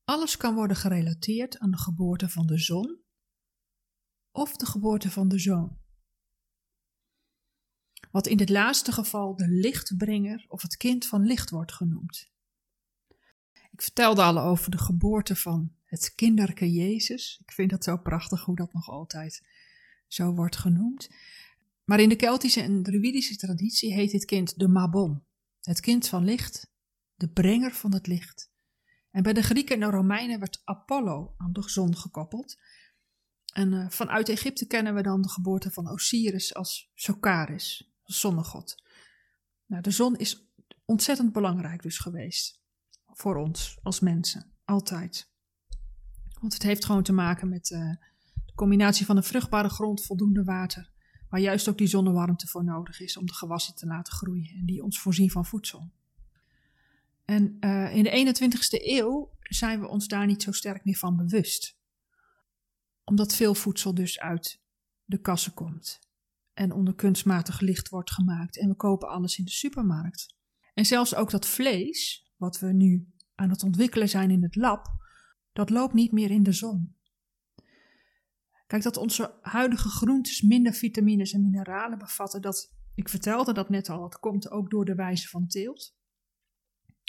Alles 0.04 0.36
kan 0.36 0.54
worden 0.54 0.76
gerelateerd 0.76 1.58
aan 1.58 1.70
de 1.70 1.78
geboorte 1.78 2.28
van 2.28 2.46
de 2.46 2.58
zon 2.58 3.00
of 4.30 4.56
de 4.56 4.66
geboorte 4.66 5.10
van 5.10 5.28
de 5.28 5.38
zoon. 5.38 5.78
Wat 8.10 8.26
in 8.26 8.36
dit 8.36 8.48
laatste 8.48 8.92
geval 8.92 9.36
de 9.36 9.48
lichtbrenger 9.48 10.44
of 10.48 10.62
het 10.62 10.76
kind 10.76 11.06
van 11.06 11.22
licht 11.22 11.50
wordt 11.50 11.72
genoemd. 11.72 12.30
Ik 13.70 13.82
vertelde 13.82 14.22
al 14.22 14.38
over 14.38 14.70
de 14.70 14.78
geboorte 14.78 15.36
van 15.36 15.72
het 15.84 16.12
kinderke 16.14 16.72
Jezus. 16.72 17.40
Ik 17.42 17.52
vind 17.52 17.70
dat 17.70 17.84
zo 17.84 17.96
prachtig 17.96 18.44
hoe 18.44 18.56
dat 18.56 18.72
nog 18.72 18.88
altijd 18.88 19.48
zo 20.06 20.32
wordt 20.32 20.56
genoemd. 20.56 21.10
Maar 21.84 22.00
in 22.00 22.08
de 22.08 22.16
Keltische 22.16 22.60
en 22.60 22.82
Druidische 22.82 23.36
traditie 23.36 23.94
heet 23.94 24.10
dit 24.10 24.24
kind 24.24 24.58
de 24.58 24.68
Mabon, 24.68 25.24
het 25.60 25.80
kind 25.80 26.08
van 26.08 26.24
licht, 26.24 26.72
de 27.14 27.28
brenger 27.28 27.74
van 27.74 27.92
het 27.94 28.06
licht. 28.06 28.50
En 29.10 29.22
bij 29.22 29.32
de 29.32 29.42
Grieken 29.42 29.74
en 29.74 29.80
de 29.80 29.96
Romeinen 29.96 30.38
werd 30.38 30.60
Apollo 30.64 31.34
aan 31.36 31.52
de 31.52 31.68
zon 31.68 31.96
gekoppeld. 31.96 32.58
En 33.52 33.72
uh, 33.72 33.88
vanuit 33.90 34.28
Egypte 34.28 34.66
kennen 34.66 34.94
we 34.94 35.02
dan 35.02 35.22
de 35.22 35.28
geboorte 35.28 35.70
van 35.70 35.88
Osiris 35.88 36.54
als 36.54 36.90
Sokaris, 36.94 37.92
zonnegod. 38.02 38.82
Nou, 39.66 39.82
de 39.82 39.90
zon 39.90 40.16
is 40.16 40.50
ontzettend 40.84 41.32
belangrijk 41.32 41.82
dus 41.82 41.98
geweest 41.98 42.60
voor 43.06 43.36
ons 43.36 43.78
als 43.82 44.00
mensen, 44.00 44.52
altijd. 44.64 45.30
Want 46.40 46.52
het 46.52 46.62
heeft 46.62 46.84
gewoon 46.84 47.02
te 47.02 47.12
maken 47.12 47.48
met 47.48 47.66
de 47.66 47.98
combinatie 48.56 49.06
van 49.06 49.16
een 49.16 49.22
vruchtbare 49.22 49.68
grond, 49.68 50.04
voldoende 50.04 50.44
water, 50.44 50.90
waar 51.28 51.40
juist 51.40 51.68
ook 51.68 51.78
die 51.78 51.86
zonnewarmte 51.86 52.46
voor 52.46 52.64
nodig 52.64 53.00
is 53.00 53.16
om 53.16 53.26
de 53.26 53.34
gewassen 53.34 53.74
te 53.74 53.86
laten 53.86 54.12
groeien 54.12 54.54
en 54.58 54.66
die 54.66 54.82
ons 54.82 55.00
voorzien 55.00 55.30
van 55.30 55.44
voedsel. 55.44 55.90
En 57.24 57.56
uh, 57.60 57.94
in 57.94 58.02
de 58.02 58.34
21ste 58.34 58.84
eeuw 58.84 59.30
zijn 59.40 59.80
we 59.80 59.88
ons 59.88 60.08
daar 60.08 60.26
niet 60.26 60.42
zo 60.42 60.52
sterk 60.52 60.84
meer 60.84 60.96
van 60.96 61.16
bewust. 61.16 61.78
Omdat 63.04 63.34
veel 63.34 63.54
voedsel 63.54 63.94
dus 63.94 64.20
uit 64.20 64.60
de 65.04 65.20
kassen 65.20 65.54
komt. 65.54 66.00
En 66.54 66.72
onder 66.72 66.94
kunstmatig 66.94 67.60
licht 67.60 67.88
wordt 67.88 68.12
gemaakt. 68.12 68.58
En 68.58 68.68
we 68.68 68.74
kopen 68.74 69.08
alles 69.08 69.38
in 69.38 69.44
de 69.44 69.50
supermarkt. 69.50 70.34
En 70.74 70.86
zelfs 70.86 71.14
ook 71.14 71.30
dat 71.30 71.46
vlees, 71.46 72.30
wat 72.36 72.58
we 72.58 72.72
nu 72.72 73.12
aan 73.34 73.50
het 73.50 73.62
ontwikkelen 73.62 74.08
zijn 74.08 74.30
in 74.30 74.42
het 74.42 74.56
lab, 74.56 74.86
dat 75.52 75.70
loopt 75.70 75.94
niet 75.94 76.12
meer 76.12 76.30
in 76.30 76.42
de 76.42 76.52
zon. 76.52 76.95
Kijk, 78.66 78.82
dat 78.82 78.96
onze 78.96 79.38
huidige 79.40 79.88
groentes 79.88 80.42
minder 80.42 80.72
vitamines 80.72 81.32
en 81.32 81.42
mineralen 81.42 81.98
bevatten, 81.98 82.42
dat, 82.42 82.74
ik 82.94 83.08
vertelde 83.08 83.52
dat 83.52 83.68
net 83.68 83.88
al, 83.88 84.00
dat 84.00 84.18
komt 84.18 84.50
ook 84.50 84.70
door 84.70 84.84
de 84.84 84.94
wijze 84.94 85.28
van 85.28 85.46
teelt. 85.46 85.96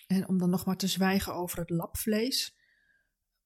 En 0.08 0.28
om 0.28 0.38
dan 0.38 0.50
nog 0.50 0.66
maar 0.66 0.78
te 0.78 0.88
zwijgen 0.88 1.34
over 1.34 1.60
het 1.60 1.70
labvlees, 1.70 2.58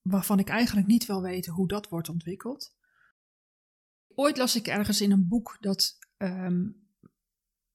waarvan 0.01 0.39
ik 0.39 0.50
eigenlijk 0.50 0.88
niet 0.88 1.06
wil 1.06 1.22
weten 1.22 1.53
hoe 1.53 1.68
dat 1.68 1.89
wordt 1.89 2.10
ontwikkeld. 2.10 2.75
Ooit 4.08 4.38
las 4.38 4.56
ik 4.56 4.68
ergens 4.68 5.01
in 5.01 5.12
een 5.12 5.27
boek 5.27 5.58
dat, 5.60 5.98
um, 6.18 6.88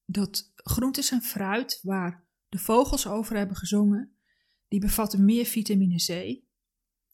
dat 0.05 0.51
groentes 0.55 1.11
en 1.11 1.21
fruit 1.21 1.79
waar 1.83 2.27
de 2.49 2.59
vogels 2.59 3.07
over 3.07 3.35
hebben 3.35 3.55
gezongen, 3.55 4.17
die 4.67 4.79
bevatten 4.79 5.25
meer 5.25 5.45
vitamine 5.45 5.95
C, 5.95 6.41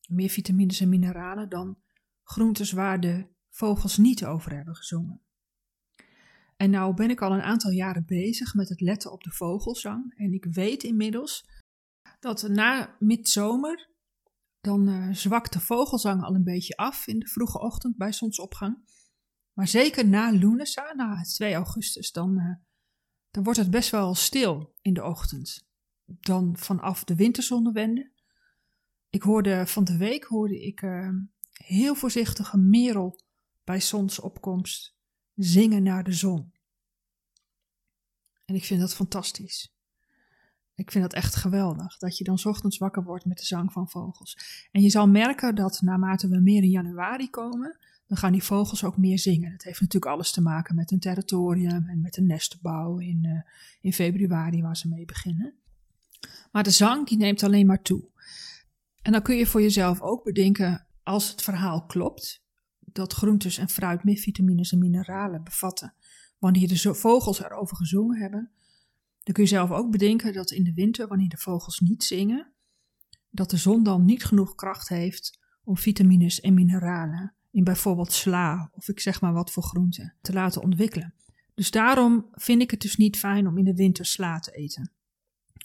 meer 0.10 0.30
vitamines 0.30 0.80
en 0.80 0.90
mineralen 0.90 1.50
dan 1.50 1.83
groentes 2.24 2.72
waar 2.72 3.00
de 3.00 3.28
vogels 3.50 3.98
niet 3.98 4.26
over 4.26 4.56
hebben 4.56 4.76
gezongen. 4.76 5.22
En 6.56 6.70
nou 6.70 6.94
ben 6.94 7.10
ik 7.10 7.22
al 7.22 7.34
een 7.34 7.42
aantal 7.42 7.72
jaren 7.72 8.06
bezig 8.06 8.54
met 8.54 8.70
het 8.70 8.82
letten 8.82 9.12
op 9.12 9.24
de 9.24 9.32
vogelzang 9.32 10.14
en 10.16 10.34
ik 10.34 10.46
weet 10.46 10.84
inmiddels 10.84 11.46
dat 12.20 12.48
na 12.48 12.96
midzomer, 13.00 13.90
dan 14.62 14.90
uh, 14.90 15.14
zwakt 15.14 15.54
de 15.54 15.60
vogelzang 15.60 16.24
al 16.24 16.36
een 16.36 16.44
beetje 16.44 16.76
af 16.76 17.08
in 17.08 17.20
de 17.20 17.28
vroege 17.28 17.60
ochtend 17.60 17.98
bij 17.98 18.12
zonsopgang. 18.12 18.78
Maar 19.54 19.68
zeker 19.68 20.08
na 20.08 20.30
Lunasa, 20.30 20.94
na 20.94 21.18
het 21.18 21.36
2 21.36 21.54
augustus, 21.54 22.12
dan, 22.12 22.40
uh, 22.40 22.56
dan 23.32 23.44
wordt 23.44 23.60
het 23.60 23.72
best 23.72 23.90
wel 23.90 24.16
stil 24.16 24.76
in 24.82 24.94
de 24.94 25.04
ochtend. 25.04 25.68
Dan 26.06 26.58
vanaf 26.58 27.04
de 27.04 27.16
winterzonnewende. 27.16 28.12
Ik 29.10 29.22
hoorde 29.22 29.68
van 29.68 29.84
de 29.84 29.98
week 29.98 30.24
hoorde 30.24 30.62
ik 30.62 30.82
uh, 30.82 31.10
heel 31.66 31.96
voorzichtige 31.96 32.58
merel 32.58 33.20
bij 33.64 33.80
zonsopkomst 33.80 34.96
zingen 35.36 35.84
naar 35.84 36.04
de 36.04 36.14
zon. 36.14 36.52
En 38.46 38.56
ik 38.56 38.64
vind 38.64 38.80
dat 38.80 38.94
fantastisch. 38.94 39.74
Ik 40.76 40.92
vind 40.92 41.04
dat 41.04 41.14
echt 41.14 41.36
geweldig, 41.36 41.98
dat 41.98 42.18
je 42.18 42.24
dan 42.24 42.40
ochtends 42.44 42.78
wakker 42.78 43.04
wordt 43.04 43.26
met 43.26 43.38
de 43.38 43.46
zang 43.46 43.72
van 43.72 43.90
vogels. 43.90 44.38
En 44.72 44.82
je 44.82 44.90
zal 44.90 45.08
merken 45.08 45.56
dat 45.56 45.82
naarmate 45.82 46.28
we 46.28 46.40
meer 46.40 46.64
in 46.64 46.70
januari 46.70 47.30
komen, 47.30 47.78
dan 48.08 48.18
gaan 48.18 48.32
die 48.32 48.44
vogels 48.44 48.84
ook 48.84 48.98
meer 48.98 49.20
zingen. 49.20 49.52
Dat 49.52 49.64
heeft 49.64 49.82
natuurlijk 49.82 50.12
alles 50.12 50.32
te 50.32 50.42
maken 50.42 50.76
met 50.76 50.90
hun 50.90 51.00
territorium 51.00 51.90
en 51.90 52.02
met 52.02 52.14
de 52.14 52.22
nestenbouw 52.22 52.98
in, 52.98 53.24
uh, 53.24 53.42
in 53.82 53.94
februari 53.94 54.62
waar 54.62 54.78
ze 54.78 54.88
mee 54.88 55.06
beginnen. 55.06 55.54
Maar 56.52 56.64
de 56.64 56.70
zang 56.70 57.08
die 57.08 57.18
neemt 57.18 57.44
alleen 57.44 57.66
maar 57.66 57.82
toe. 57.82 58.04
En 59.02 59.12
dan 59.12 59.22
kun 59.22 59.36
je 59.36 59.46
voor 59.46 59.62
jezelf 59.62 60.02
ook 60.02 60.24
bedenken, 60.24 60.88
als 61.04 61.30
het 61.30 61.42
verhaal 61.42 61.86
klopt, 61.86 62.44
dat 62.80 63.14
groentes 63.14 63.58
en 63.58 63.70
fruit 63.70 64.04
meer 64.04 64.18
vitamines 64.18 64.72
en 64.72 64.80
mineralen 64.80 65.44
bevatten. 65.44 65.94
Wanneer 66.38 66.68
de 66.68 66.94
vogels 66.94 67.44
erover 67.44 67.78
gezongen 67.78 68.22
hebben, 68.22 68.52
dan 69.24 69.34
kun 69.34 69.44
je 69.44 69.50
zelf 69.50 69.72
ook 69.72 69.92
bedenken 69.92 70.34
dat 70.34 70.52
in 70.52 70.64
de 70.64 70.74
winter, 70.74 71.08
wanneer 71.08 71.30
de 71.30 71.38
vogels 71.38 71.80
niet 71.80 72.04
zingen, 72.04 72.52
dat 73.30 73.50
de 73.50 73.58
zon 73.58 73.84
dan 73.84 74.06
niet 74.06 74.26
genoeg 74.26 74.56
kracht 74.56 74.90
heeft 74.90 75.40
om 75.64 75.78
vitamines 75.78 76.42
en 76.42 76.54
mineralen 76.54 77.34
in 77.52 77.64
bijvoorbeeld 77.64 78.12
sla 78.12 78.70
of 78.74 78.88
ik 78.88 79.00
zeg 79.00 79.22
maar 79.22 79.34
wat 79.34 79.52
voor 79.52 79.64
groenten 79.64 80.16
te 80.22 80.34
laten 80.34 80.62
ontwikkelen. 80.62 81.14
Dus 81.54 81.72
daarom 81.72 82.28
vind 82.32 82.62
ik 82.62 82.72
het 82.72 82.82
dus 82.82 82.96
niet 82.96 83.18
fijn 83.18 83.48
om 83.48 83.58
in 83.58 83.64
de 83.64 83.76
winter 83.76 84.06
sla 84.06 84.40
te 84.40 84.52
eten. 84.52 84.92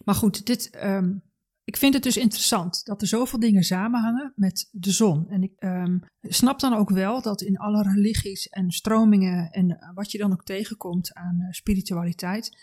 Maar 0.05 0.15
goed, 0.15 0.47
dit, 0.47 0.79
um, 0.85 1.23
ik 1.69 1.77
vind 1.77 1.95
het 1.95 2.03
dus 2.03 2.17
interessant 2.17 2.85
dat 2.85 3.01
er 3.01 3.09
zoveel 3.09 3.39
dingen 3.39 3.63
samenhangen 3.63 4.33
met 4.37 4.69
de 4.73 4.91
zon. 4.91 5.29
En 5.29 5.43
ik 5.43 5.53
um, 5.59 6.03
snap 6.23 6.61
dan 6.61 6.75
ook 6.75 6.91
wel 6.91 7.23
dat 7.23 7.43
in 7.43 7.57
alle 7.57 7.83
religies 7.83 8.49
en 8.49 8.71
stromingen 8.71 9.51
en 9.51 9.93
wat 9.95 10.13
je 10.13 10.19
dan 10.19 10.33
ook 10.33 10.45
tegenkomt 10.45 11.15
aan 11.15 11.41
uh, 11.41 11.47
spiritualiteit, 11.51 12.59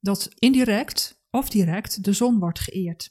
dat 0.00 0.30
indirect 0.34 1.20
of 1.30 1.48
direct 1.48 2.04
de 2.04 2.12
zon 2.12 2.38
wordt 2.38 2.58
geëerd. 2.58 3.10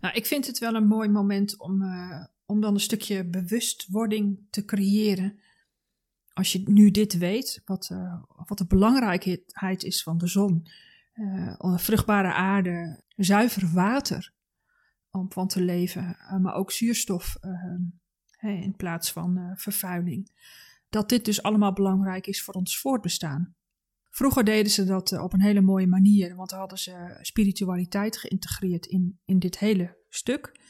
Nou, 0.00 0.14
ik 0.14 0.26
vind 0.26 0.46
het 0.46 0.58
wel 0.58 0.74
een 0.74 0.86
mooi 0.86 1.08
moment 1.08 1.58
om, 1.58 1.82
uh, 1.82 2.24
om 2.46 2.60
dan 2.60 2.74
een 2.74 2.80
stukje 2.80 3.24
bewustwording 3.24 4.40
te 4.50 4.64
creëren. 4.64 5.40
Als 6.32 6.52
je 6.52 6.62
nu 6.64 6.90
dit 6.90 7.18
weet, 7.18 7.62
wat, 7.64 7.88
uh, 7.92 8.22
wat 8.46 8.58
de 8.58 8.66
belangrijkheid 8.66 9.84
is 9.84 10.02
van 10.02 10.18
de 10.18 10.26
zon, 10.26 10.66
uh, 11.20 11.78
vruchtbare 11.78 12.32
aarde, 12.32 13.02
zuiver 13.16 13.72
water 13.72 14.32
om 15.10 15.32
van 15.32 15.48
te 15.48 15.60
leven, 15.60 16.02
uh, 16.02 16.36
maar 16.36 16.54
ook 16.54 16.72
zuurstof 16.72 17.36
uh, 18.40 18.62
in 18.62 18.76
plaats 18.76 19.12
van 19.12 19.52
vervuiling. 19.56 20.30
Dat 20.88 21.08
dit 21.08 21.24
dus 21.24 21.42
allemaal 21.42 21.72
belangrijk 21.72 22.26
is 22.26 22.42
voor 22.42 22.54
ons 22.54 22.80
voortbestaan. 22.80 23.54
Vroeger 24.10 24.44
deden 24.44 24.72
ze 24.72 24.84
dat 24.84 25.12
op 25.18 25.32
een 25.32 25.42
hele 25.42 25.60
mooie 25.60 25.86
manier, 25.86 26.36
want 26.36 26.50
hadden 26.50 26.78
ze 26.78 27.18
spiritualiteit 27.20 28.16
geïntegreerd 28.16 28.86
in, 28.86 29.20
in 29.24 29.38
dit 29.38 29.58
hele 29.58 29.96
stuk. 30.08 30.60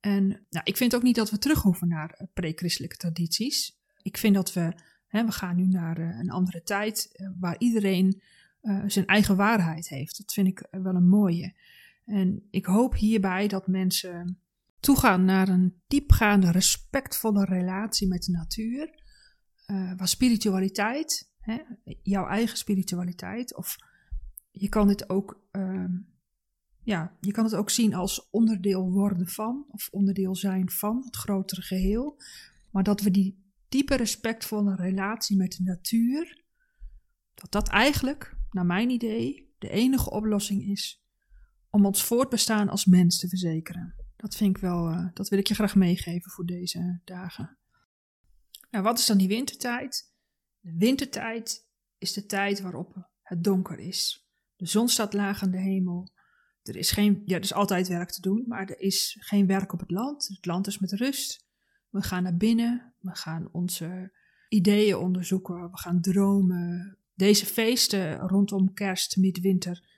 En 0.00 0.26
nou, 0.26 0.64
ik 0.64 0.76
vind 0.76 0.94
ook 0.94 1.02
niet 1.02 1.14
dat 1.14 1.30
we 1.30 1.38
terug 1.38 1.62
hoeven 1.62 1.88
naar 1.88 2.28
pre-christelijke 2.32 2.96
tradities. 2.96 3.78
Ik 4.02 4.16
vind 4.16 4.34
dat 4.34 4.52
we, 4.52 4.72
hè, 5.06 5.24
we 5.24 5.32
gaan 5.32 5.56
nu 5.56 5.66
naar 5.66 5.98
een 5.98 6.30
andere 6.30 6.62
tijd 6.62 7.22
waar 7.40 7.58
iedereen 7.58 8.22
uh, 8.62 8.84
zijn 8.86 9.06
eigen 9.06 9.36
waarheid 9.36 9.88
heeft. 9.88 10.18
Dat 10.18 10.32
vind 10.32 10.46
ik 10.46 10.66
wel 10.70 10.94
een 10.94 11.08
mooie. 11.08 11.54
En 12.04 12.46
ik 12.50 12.66
hoop 12.66 12.94
hierbij 12.94 13.48
dat 13.48 13.66
mensen 13.66 14.40
toegaan 14.80 15.24
naar 15.24 15.48
een 15.48 15.82
diepgaande, 15.86 16.50
respectvolle 16.50 17.44
relatie 17.44 18.08
met 18.08 18.22
de 18.22 18.32
natuur. 18.32 18.98
Uh, 19.66 19.92
waar 19.96 20.08
spiritualiteit, 20.08 21.32
hè, 21.40 21.58
jouw 22.02 22.26
eigen 22.26 22.58
spiritualiteit, 22.58 23.56
of 23.56 23.76
je 24.50 24.68
kan 24.68 24.88
het 24.88 25.10
ook, 25.10 25.40
uh, 25.52 25.84
ja, 26.82 27.16
je 27.20 27.32
kan 27.32 27.44
het 27.44 27.54
ook 27.54 27.70
zien 27.70 27.94
als 27.94 28.30
onderdeel 28.30 28.90
worden 28.90 29.28
van, 29.28 29.64
of 29.68 29.88
onderdeel 29.90 30.36
zijn 30.36 30.70
van 30.70 31.02
het 31.04 31.16
grotere 31.16 31.62
geheel. 31.62 32.22
Maar 32.70 32.82
dat 32.82 33.00
we 33.00 33.10
die 33.10 33.52
diepe, 33.68 33.94
respectvolle 33.94 34.74
relatie 34.74 35.36
met 35.36 35.52
de 35.52 35.62
natuur, 35.62 36.44
dat 37.34 37.52
dat 37.52 37.68
eigenlijk 37.68 38.38
naar 38.50 38.66
mijn 38.66 38.90
idee, 38.90 39.54
de 39.58 39.70
enige 39.70 40.10
oplossing 40.10 40.68
is 40.68 41.04
om 41.70 41.86
ons 41.86 42.04
voortbestaan 42.04 42.68
als 42.68 42.84
mens 42.84 43.18
te 43.18 43.28
verzekeren. 43.28 43.94
Dat 44.16 44.36
vind 44.36 44.56
ik 44.56 44.62
wel, 44.62 44.90
uh, 44.90 45.08
dat 45.14 45.28
wil 45.28 45.38
ik 45.38 45.46
je 45.46 45.54
graag 45.54 45.74
meegeven 45.74 46.30
voor 46.30 46.46
deze 46.46 47.00
dagen. 47.04 47.58
Nou, 48.70 48.84
wat 48.84 48.98
is 48.98 49.06
dan 49.06 49.18
die 49.18 49.28
wintertijd? 49.28 50.14
De 50.60 50.74
wintertijd 50.76 51.68
is 51.98 52.12
de 52.12 52.26
tijd 52.26 52.60
waarop 52.60 53.08
het 53.22 53.44
donker 53.44 53.78
is. 53.78 54.28
De 54.56 54.66
zon 54.66 54.88
staat 54.88 55.12
laag 55.12 55.42
aan 55.42 55.50
de 55.50 55.60
hemel. 55.60 56.12
Er 56.62 56.76
is, 56.76 56.90
geen, 56.90 57.22
ja, 57.24 57.36
er 57.36 57.42
is 57.42 57.52
altijd 57.52 57.88
werk 57.88 58.10
te 58.10 58.20
doen, 58.20 58.44
maar 58.46 58.68
er 58.68 58.80
is 58.80 59.16
geen 59.20 59.46
werk 59.46 59.72
op 59.72 59.80
het 59.80 59.90
land. 59.90 60.28
Het 60.28 60.46
land 60.46 60.66
is 60.66 60.78
met 60.78 60.92
rust. 60.92 61.46
We 61.88 62.02
gaan 62.02 62.22
naar 62.22 62.36
binnen, 62.36 62.94
we 62.98 63.16
gaan 63.16 63.48
onze 63.52 64.18
ideeën 64.48 64.96
onderzoeken, 64.96 65.70
we 65.70 65.78
gaan 65.78 66.00
dromen, 66.00 66.98
deze 67.20 67.46
feesten 67.46 68.18
rondom 68.18 68.72
kerst, 68.74 69.16
midwinter. 69.16 69.88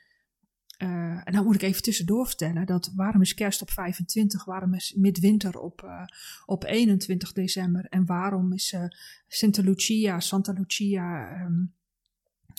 Uh, 0.78 0.88
en 1.24 1.32
dan 1.32 1.44
moet 1.44 1.54
ik 1.54 1.62
even 1.62 1.82
tussendoor 1.82 2.26
vertellen 2.26 2.66
dat 2.66 2.92
waarom 2.94 3.20
is 3.20 3.34
kerst 3.34 3.62
op 3.62 3.70
25, 3.70 4.44
waarom 4.44 4.74
is 4.74 4.94
midwinter 4.94 5.58
op, 5.58 5.82
uh, 5.84 6.04
op 6.44 6.64
21 6.64 7.32
december 7.32 7.84
en 7.84 8.06
waarom 8.06 8.52
is 8.52 8.72
uh, 8.72 8.84
Santa 9.28 9.62
Lucia, 9.62 10.20
Santa 10.20 10.52
Lucia 10.52 11.40
um, 11.44 11.74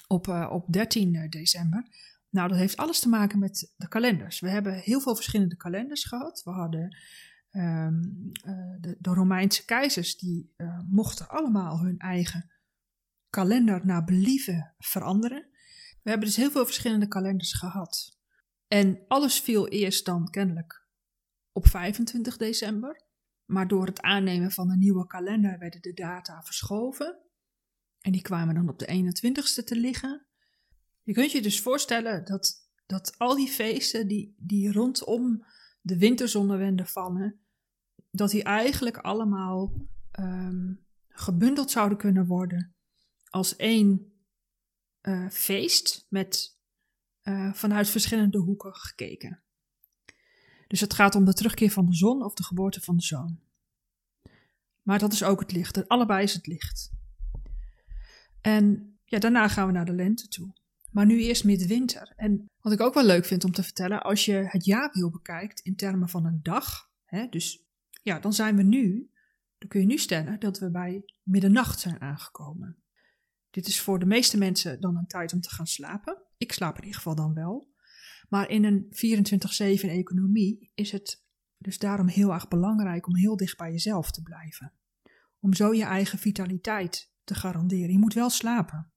op, 0.08 0.28
op 0.28 0.74
13 0.74 1.28
december. 1.30 1.88
Nou, 2.30 2.48
dat 2.48 2.58
heeft 2.58 2.78
alles 2.78 3.00
te 3.00 3.10
maken 3.10 3.40
met 3.40 3.74
de 3.76 3.88
kalenders. 3.88 4.40
We 4.40 4.50
hebben 4.50 4.74
heel 4.74 5.00
veel 5.00 5.16
verschillende 5.16 5.56
kalenders 5.56 6.04
gehad. 6.04 6.42
We 6.44 6.52
hadden 6.52 6.98
um, 7.52 8.32
de, 8.80 8.96
de, 9.00 9.10
Romeinse 9.10 9.66
keizers, 9.66 10.18
die 10.18 10.54
mochten 10.90 11.30
allemaal 11.30 11.80
hun 11.80 11.98
eigen 11.98 12.52
kalender 13.34 13.86
naar 13.86 14.04
believen 14.04 14.74
veranderen. 14.78 15.48
We 16.02 16.10
hebben 16.10 16.28
dus 16.28 16.38
heel 16.38 16.52
veel 16.52 16.66
verschillende 16.66 17.08
kalenders 17.08 17.54
gehad. 17.54 18.18
En 18.68 19.04
alles 19.08 19.40
viel 19.40 19.68
eerst 19.68 20.06
dan 20.06 20.30
kennelijk 20.30 20.88
op 21.52 21.68
25 21.68 22.38
december. 22.38 23.06
Maar 23.46 23.68
door 23.68 23.86
het 23.86 24.02
aannemen 24.02 24.52
van 24.52 24.72
een 24.72 24.80
nieuwe 24.80 25.08
kalender 25.08 25.60
werden 25.60 25.82
de 25.82 25.94
data 25.94 26.42
verschoven. 26.44 27.20
En 28.00 28.12
die 28.12 28.22
kwamen 28.22 28.56
dan 28.56 28.70
op 28.70 28.80
de 28.80 28.86
21ste 28.86 29.64
te 29.64 29.76
liggen. 29.76 30.26
Je 31.04 31.14
kunt 31.14 31.32
je 31.32 31.42
dus 31.42 31.62
voorstellen 31.62 32.26
dat, 32.26 32.70
dat 32.86 33.16
al 33.18 33.36
die 33.36 33.50
feesten 33.50 34.08
die, 34.08 34.36
die 34.38 34.72
rondom 34.72 35.46
de 35.82 35.98
winterzonnewende 35.98 36.86
vallen, 36.86 37.40
dat 38.12 38.32
die 38.32 38.44
eigenlijk 38.44 38.98
allemaal 38.98 39.88
um, 40.20 40.86
gebundeld 41.08 41.72
zouden 41.72 41.98
kunnen 41.98 42.26
worden 42.26 42.74
als 43.34 43.56
één 43.56 44.14
uh, 45.02 45.30
feest 45.30 46.06
met 46.10 46.58
uh, 47.24 47.54
vanuit 47.54 47.90
verschillende 47.90 48.38
hoeken 48.38 48.76
gekeken. 48.76 49.44
Dus 50.68 50.80
het 50.80 50.94
gaat 50.94 51.16
om 51.16 51.26
de 51.26 51.34
terugkeer 51.34 51.72
van 51.72 51.86
de 51.86 51.96
zon 51.96 52.24
of 52.24 52.34
de 52.34 52.44
geboorte 52.44 52.82
van 52.82 52.98
de 52.98 53.04
zoon. 53.04 53.40
Maar 54.82 55.00
dat 55.00 55.14
is 55.14 55.24
ook 55.24 55.40
het 55.40 55.52
licht. 55.52 55.88
Allebei 55.88 56.24
is 56.24 56.34
het 56.34 56.48
licht. 56.48 56.92
En 58.42 58.98
ja, 59.06 59.20
daarna 59.20 59.48
gaan 59.48 59.68
we 59.68 59.74
naar 59.74 59.86
de 59.86 59.94
lente 59.94 60.28
toe. 60.28 60.54
Maar 60.92 61.06
nu 61.06 61.22
eerst 61.22 61.44
midwinter. 61.44 62.14
En 62.16 62.46
wat 62.60 62.74
ik 62.74 62.82
ook 62.82 62.94
wel 62.94 63.06
leuk 63.06 63.26
vind 63.26 63.44
om 63.44 63.52
te 63.52 63.64
vertellen, 63.64 64.04
als 64.04 64.26
je 64.26 64.34
het 64.34 64.66
jaarwiel 64.66 65.10
bekijkt 65.10 65.60
in 65.60 65.76
termen 65.76 66.10
van 66.10 66.26
een 66.26 66.40
dag, 66.44 66.90
hè, 67.06 67.28
dus 67.30 67.64
ja, 68.02 68.20
dan 68.20 68.34
zijn 68.34 68.56
we 68.56 68.64
nu, 68.64 69.12
dan 69.58 69.70
kun 69.70 69.80
je 69.80 69.86
nu 69.86 69.98
stellen 69.98 70.40
dat 70.40 70.60
we 70.60 70.72
bij 70.72 71.04
middernacht 71.24 71.80
zijn 71.80 72.02
aangekomen. 72.02 72.83
Dit 73.54 73.68
is 73.68 73.82
voor 73.82 74.00
de 74.00 74.06
meeste 74.06 74.38
mensen 74.38 74.82
dan 74.82 74.98
een 74.98 75.08
tijd 75.08 75.34
om 75.34 75.42
te 75.42 75.50
gaan 75.50 75.68
slapen. 75.68 76.22
Ik 76.38 76.52
slaap 76.52 76.76
in 76.76 76.84
ieder 76.84 76.98
geval 76.98 77.16
dan 77.16 77.34
wel. 77.34 77.72
Maar 78.30 78.50
in 78.50 78.64
een 78.64 78.86
24-7 79.86 79.90
economie 79.90 80.72
is 80.74 80.92
het 80.92 81.24
dus 81.58 81.78
daarom 81.78 82.08
heel 82.08 82.34
erg 82.34 82.48
belangrijk 82.48 83.08
om 83.08 83.16
heel 83.16 83.36
dicht 83.36 83.58
bij 83.58 83.72
jezelf 83.72 84.12
te 84.12 84.22
blijven. 84.22 84.74
Om 85.40 85.54
zo 85.54 85.74
je 85.74 85.84
eigen 85.84 86.20
vitaliteit 86.20 87.14
te 87.24 87.36
garanderen. 87.36 87.92
Je 87.92 88.00
moet 88.00 88.14
wel 88.14 88.30
slapen. 88.30 88.92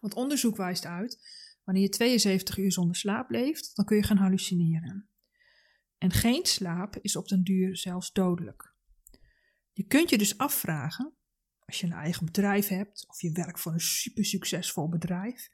Want 0.00 0.14
onderzoek 0.14 0.56
wijst 0.56 0.86
uit, 0.86 1.28
wanneer 1.64 1.82
je 1.82 1.88
72 1.88 2.58
uur 2.58 2.72
zonder 2.72 2.96
slaap 2.96 3.30
leeft, 3.30 3.76
dan 3.76 3.84
kun 3.84 3.96
je 3.96 4.02
gaan 4.02 4.16
hallucineren. 4.16 5.08
En 5.98 6.10
geen 6.10 6.46
slaap 6.46 6.96
is 7.00 7.16
op 7.16 7.28
den 7.28 7.42
duur 7.42 7.76
zelfs 7.76 8.12
dodelijk. 8.12 8.74
Je 9.72 9.86
kunt 9.86 10.10
je 10.10 10.18
dus 10.18 10.38
afvragen 10.38 11.16
als 11.66 11.80
je 11.80 11.86
een 11.86 11.92
eigen 11.92 12.24
bedrijf 12.24 12.68
hebt 12.68 13.08
of 13.08 13.20
je 13.20 13.32
werkt 13.32 13.60
voor 13.60 13.72
een 13.72 13.80
super 13.80 14.24
succesvol 14.24 14.88
bedrijf, 14.88 15.48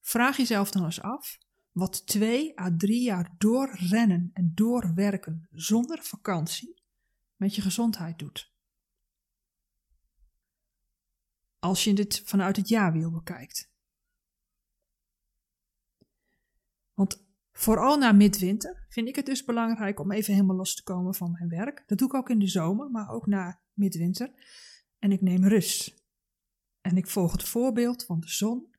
vraag 0.00 0.36
jezelf 0.36 0.70
dan 0.70 0.84
eens 0.84 1.00
af 1.00 1.38
wat 1.72 2.06
twee 2.06 2.60
à 2.60 2.76
drie 2.76 3.02
jaar 3.02 3.34
doorrennen 3.38 4.30
en 4.32 4.52
doorwerken 4.54 5.48
zonder 5.50 6.02
vakantie 6.02 6.82
met 7.36 7.54
je 7.54 7.62
gezondheid 7.62 8.18
doet. 8.18 8.56
als 11.58 11.84
je 11.84 11.94
dit 11.94 12.22
vanuit 12.24 12.56
het 12.56 12.68
jaarwiel 12.68 13.10
bekijkt. 13.10 13.70
Want 16.94 17.26
vooral 17.52 17.98
na 17.98 18.12
midwinter 18.12 18.86
vind 18.88 19.08
ik 19.08 19.16
het 19.16 19.26
dus 19.26 19.44
belangrijk 19.44 20.00
om 20.00 20.12
even 20.12 20.34
helemaal 20.34 20.56
los 20.56 20.74
te 20.74 20.82
komen 20.82 21.14
van 21.14 21.30
mijn 21.30 21.48
werk. 21.48 21.84
Dat 21.86 21.98
doe 21.98 22.08
ik 22.08 22.14
ook 22.14 22.30
in 22.30 22.38
de 22.38 22.48
zomer, 22.48 22.90
maar 22.90 23.08
ook 23.08 23.26
na 23.26 23.60
midwinter. 23.72 24.32
En 24.98 25.12
ik 25.12 25.20
neem 25.20 25.44
rust. 25.44 25.94
En 26.80 26.96
ik 26.96 27.06
volg 27.06 27.32
het 27.32 27.42
voorbeeld 27.42 28.04
van 28.04 28.20
de 28.20 28.28
zon 28.28 28.74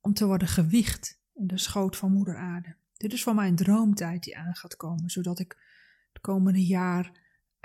om 0.00 0.14
te 0.14 0.26
worden 0.26 0.48
gewiegd 0.48 1.20
in 1.34 1.46
de 1.46 1.58
schoot 1.58 1.96
van 1.96 2.12
moeder 2.12 2.36
aarde. 2.36 2.76
Dit 2.96 3.12
is 3.12 3.22
voor 3.22 3.34
mij 3.34 3.48
een 3.48 3.56
droomtijd 3.56 4.22
die 4.22 4.36
aan 4.36 4.54
gaat 4.54 4.76
komen, 4.76 5.10
zodat 5.10 5.38
ik 5.38 5.56
het 6.12 6.22
komende 6.22 6.66
jaar 6.66 7.12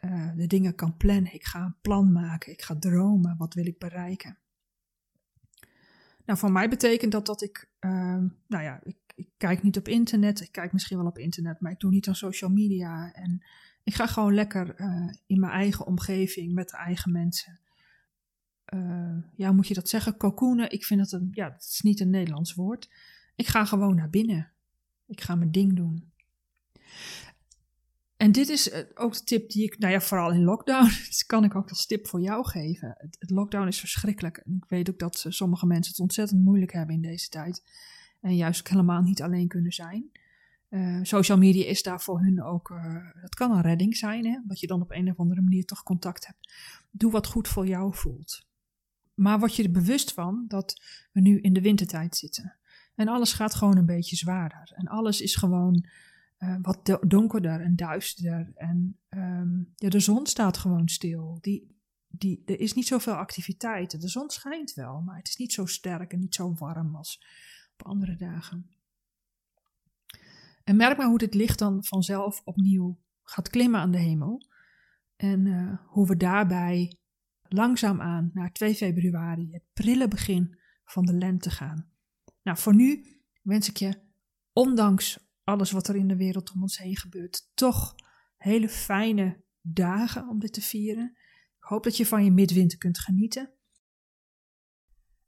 uh, 0.04 0.32
de 0.36 0.48
dingen 0.48 0.76
kan 0.76 0.98
plannen. 0.98 1.34
Ik 1.34 1.46
ga 1.46 1.64
een 1.64 1.76
plan 1.82 2.12
maken, 2.12 2.52
ik 2.52 2.62
ga 2.62 2.76
dromen, 2.76 3.38
wat 3.38 3.54
wil 3.54 3.66
ik 3.66 3.80
bereiken. 3.80 4.38
Nou, 6.26 6.40
voor 6.40 6.52
mij 6.52 6.70
betekent 6.70 7.12
dat 7.12 7.26
dat 7.26 7.42
ik, 7.42 7.70
uh, 7.80 7.92
nou 8.48 8.64
ja, 8.64 8.80
ik, 8.84 8.98
ik, 9.16 9.30
kijk 9.38 9.64
niet 9.64 9.78
op 9.78 9.88
internet, 9.88 10.42
ik 10.42 10.52
kijk 10.52 10.74
misschien 10.74 10.98
wel 10.98 11.08
op 11.08 11.18
internet, 11.18 11.60
maar 11.60 11.72
ik 11.72 11.80
doe 11.80 11.92
niet 11.92 12.08
aan 12.08 12.16
social 12.16 12.50
media. 12.50 13.14
En 13.14 13.44
ik 13.84 13.94
ga 13.94 14.08
gewoon 14.08 14.34
lekker 14.34 14.80
uh, 14.80 15.14
in 15.26 15.40
mijn 15.40 15.52
eigen 15.52 15.86
omgeving 15.86 16.54
met 16.54 16.70
de 16.70 16.78
eigen 16.78 17.12
mensen. 17.12 17.60
Uh, 18.76 19.18
ja, 19.36 19.52
moet 19.52 19.68
je 19.68 19.74
dat 19.74 19.90
zeggen? 19.90 20.18
Cocoonen, 20.18 20.72
ik 20.72 20.86
vind 20.86 21.00
dat 21.00 21.12
een, 21.12 21.28
ja, 21.32 21.50
dat 21.50 21.62
is 21.62 21.82
niet 21.82 22.00
een 22.00 22.10
Nederlands 22.10 22.54
woord. 22.54 22.90
Ik 23.36 23.48
ga 23.48 23.66
gewoon 23.66 23.96
naar 23.96 24.10
binnen. 24.10 24.52
Ik 25.08 25.22
ga 25.22 25.36
mijn 25.36 25.52
ding 25.52 25.76
doen. 25.76 26.12
En 28.18 28.32
dit 28.32 28.50
is 28.50 28.70
eh, 28.70 28.84
ook 28.94 29.14
de 29.14 29.24
tip 29.24 29.50
die 29.50 29.64
ik, 29.64 29.78
nou 29.78 29.94
ja, 29.94 30.02
vooral 30.02 30.32
in 30.32 30.44
lockdown, 30.44 30.86
dus 31.08 31.26
kan 31.26 31.44
ik 31.44 31.56
ook 31.56 31.70
als 31.70 31.86
tip 31.86 32.08
voor 32.08 32.22
jou 32.22 32.46
geven. 32.46 32.96
Het, 32.98 33.30
lockdown 33.30 33.68
is 33.68 33.80
verschrikkelijk. 33.80 34.38
En 34.38 34.56
ik 34.56 34.66
weet 34.68 34.90
ook 34.90 35.00
dat 35.00 35.26
sommige 35.28 35.66
mensen 35.66 35.92
het 35.92 36.02
ontzettend 36.02 36.44
moeilijk 36.44 36.74
hebben 36.74 36.96
in 36.96 37.02
deze 37.02 37.30
tijd. 37.30 37.64
En 38.22 38.36
juist 38.36 38.68
helemaal 38.68 39.02
niet 39.02 39.22
alleen 39.22 39.48
kunnen 39.48 39.72
zijn. 39.72 40.12
Social 41.02 41.38
media 41.38 41.66
is 41.66 41.84
daar 41.84 42.02
voor 42.02 42.22
hun 42.22 42.44
ook, 42.44 42.70
uh, 42.70 42.96
dat 43.22 43.36
kan 43.36 43.52
een 43.52 43.62
redding 43.62 43.96
zijn, 43.96 44.26
hè? 44.26 44.40
dat 44.48 44.60
je 44.60 44.68
dan 44.68 44.82
op 44.82 44.92
een 44.92 45.12
of 45.12 45.18
andere 45.18 45.42
manier 45.42 45.66
toch 45.66 45.84
contact 45.84 46.26
hebt. 46.26 46.54
Doe 46.92 47.12
wat 47.12 47.28
goed 47.28 47.48
voor 47.48 47.68
jou 47.68 47.96
voelt. 47.96 48.48
Maar 49.14 49.40
word 49.40 49.56
je 49.56 49.64
er 49.64 49.72
bewust 49.72 50.14
van 50.14 50.46
dat 50.48 50.82
we 51.12 51.22
nu 51.22 51.40
in 51.40 51.54
de 51.54 51.62
wintertijd 51.62 52.16
zitten. 52.16 52.58
En 52.96 53.08
alles 53.08 53.34
gaat 53.34 53.56
gewoon 53.56 53.78
een 53.78 53.86
beetje 53.86 54.16
zwaarder. 54.16 54.72
En 54.76 54.88
alles 54.88 55.22
is 55.22 55.36
gewoon 55.36 55.86
uh, 56.40 56.56
wat 56.62 56.98
donkerder 57.08 57.62
en 57.62 57.76
duisterder. 57.76 58.52
En 58.56 59.00
um, 59.10 59.74
ja, 59.76 59.90
de 59.90 60.00
zon 60.00 60.26
staat 60.26 60.58
gewoon 60.58 60.88
stil. 60.88 61.38
Die, 61.42 61.78
die, 62.08 62.42
er 62.46 62.60
is 62.60 62.74
niet 62.74 62.88
zoveel 62.88 63.14
activiteit. 63.14 64.02
De 64.02 64.08
zon 64.08 64.30
schijnt 64.30 64.74
wel, 64.74 65.02
maar 65.02 65.18
het 65.18 65.28
is 65.28 65.36
niet 65.36 65.54
zo 65.54 65.66
sterk 65.66 66.14
en 66.14 66.20
niet 66.20 66.36
zo 66.36 66.54
warm 66.54 66.96
als 66.96 67.26
op 67.78 67.86
andere 67.86 68.16
dagen. 68.16 68.70
En 70.64 70.76
merk 70.76 70.98
maar 70.98 71.08
hoe 71.08 71.18
dit 71.18 71.34
licht 71.34 71.60
dan 71.60 71.84
vanzelf 71.84 72.42
opnieuw 72.44 73.00
gaat 73.24 73.50
klimmen 73.50 73.80
aan 73.80 73.92
de 73.92 73.98
hemel. 73.98 74.48
En 75.16 75.46
uh, 75.46 75.78
hoe 75.86 76.08
we 76.08 76.18
daarbij 76.18 76.98
langzaamaan 77.54 78.30
naar 78.34 78.52
2 78.52 78.76
februari, 78.76 79.52
het 79.52 79.64
prille 79.74 80.08
begin 80.08 80.58
van 80.86 81.06
de 81.06 81.14
lente 81.14 81.50
gaan. 81.50 81.92
Nou, 82.42 82.58
voor 82.58 82.76
nu 82.76 83.06
wens 83.42 83.70
ik 83.70 83.78
je, 83.78 84.02
ondanks 84.54 85.32
alles 85.44 85.72
wat 85.72 85.88
er 85.88 85.96
in 85.96 86.08
de 86.08 86.16
wereld 86.16 86.52
om 86.52 86.62
ons 86.62 86.78
heen 86.78 86.98
gebeurt, 86.98 87.52
toch 87.54 87.96
hele 88.38 88.70
fijne 88.70 89.44
dagen 89.62 90.30
om 90.30 90.40
dit 90.40 90.54
te 90.54 90.62
vieren. 90.62 91.18
Ik 91.58 91.64
hoop 91.64 91.84
dat 91.84 91.98
je 91.98 92.06
van 92.06 92.24
je 92.24 92.32
midwinter 92.32 92.78
kunt 92.78 93.00
genieten. 93.00 93.54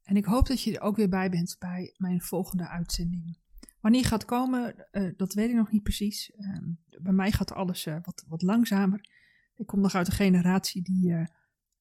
En 0.04 0.16
ik 0.16 0.26
hoop 0.26 0.48
dat 0.48 0.62
je 0.62 0.76
er 0.76 0.82
ook 0.82 0.96
weer 0.96 1.10
bij 1.10 1.30
bent 1.30 1.56
bij 1.60 1.94
mijn 1.98 2.22
volgende 2.22 2.68
uitzending. 2.68 3.38
Wanneer 3.80 4.06
gaat 4.06 4.26
komen, 4.26 4.88
uh, 4.92 5.14
dat 5.18 5.34
weet 5.34 5.50
ik 5.50 5.56
nog 5.56 5.72
niet 5.72 5.84
precies. 5.84 6.32
Uh, 6.38 6.58
bij 7.02 7.14
mij 7.14 7.32
gaat 7.32 7.52
alles 7.52 7.86
uh, 7.86 7.98
wat, 8.02 8.26
wat 8.28 8.42
langzamer. 8.42 9.10
Ik 9.56 9.66
kom 9.66 9.82
nog 9.82 9.96
uit 9.96 10.08
een 10.08 10.14
generatie 10.14 10.84
die, 10.84 11.14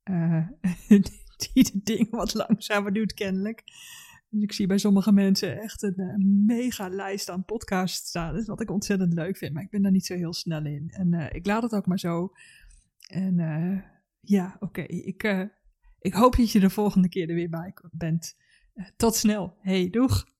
eh, 0.04 0.46
die 1.52 1.64
de 1.64 1.80
dingen 1.82 2.10
wat 2.10 2.34
langzamer 2.34 2.92
doet, 2.92 3.14
kennelijk. 3.14 3.62
Dus 4.28 4.42
ik 4.42 4.52
zie 4.52 4.66
bij 4.66 4.78
sommige 4.78 5.12
mensen 5.12 5.60
echt 5.60 5.82
een, 5.82 5.98
eh, 5.98 6.14
mega 6.46 6.88
lijst 6.88 7.30
aan 7.30 7.44
podcasts 7.44 8.08
staan. 8.08 8.44
wat 8.44 8.60
ik 8.60 8.70
ontzettend 8.70 9.12
leuk 9.12 9.36
vind, 9.36 9.52
maar 9.52 9.62
ik 9.62 9.70
ben 9.70 9.82
daar 9.82 9.92
niet 9.92 10.06
zo 10.06 10.14
heel 10.14 10.34
snel 10.34 10.64
in. 10.64 10.90
En 10.90 11.12
uh, 11.12 11.26
ik 11.32 11.46
laat 11.46 11.62
het 11.62 11.72
ook 11.74 11.86
maar 11.86 11.98
zo. 11.98 12.32
En 13.08 13.36
ja, 14.20 14.56
oké. 14.60 14.80
Ik, 14.80 15.48
ik 15.98 16.14
hoop 16.14 16.36
dat 16.36 16.50
je 16.50 16.60
de 16.60 16.70
volgende 16.70 17.08
keer 17.08 17.28
er 17.28 17.34
weer 17.34 17.50
bij 17.50 17.74
bent. 17.92 18.36
tot 18.96 19.14
snel. 19.14 19.56
Hey, 19.60 19.90
doeg! 19.90 20.33